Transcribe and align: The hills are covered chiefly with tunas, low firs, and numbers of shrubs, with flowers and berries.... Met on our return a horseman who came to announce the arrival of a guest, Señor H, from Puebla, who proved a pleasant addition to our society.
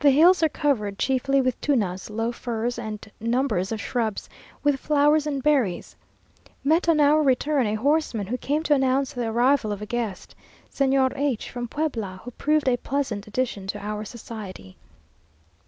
The 0.00 0.10
hills 0.10 0.42
are 0.42 0.48
covered 0.48 0.98
chiefly 0.98 1.40
with 1.40 1.60
tunas, 1.60 2.10
low 2.10 2.32
firs, 2.32 2.80
and 2.80 2.98
numbers 3.20 3.70
of 3.70 3.80
shrubs, 3.80 4.28
with 4.64 4.80
flowers 4.80 5.24
and 5.24 5.40
berries.... 5.40 5.94
Met 6.64 6.88
on 6.88 6.98
our 6.98 7.22
return 7.22 7.64
a 7.68 7.76
horseman 7.76 8.26
who 8.26 8.38
came 8.38 8.64
to 8.64 8.74
announce 8.74 9.12
the 9.12 9.28
arrival 9.28 9.70
of 9.70 9.80
a 9.80 9.86
guest, 9.86 10.34
Señor 10.68 11.16
H, 11.16 11.48
from 11.48 11.68
Puebla, 11.68 12.22
who 12.24 12.32
proved 12.32 12.66
a 12.68 12.76
pleasant 12.76 13.28
addition 13.28 13.68
to 13.68 13.78
our 13.78 14.04
society. 14.04 14.76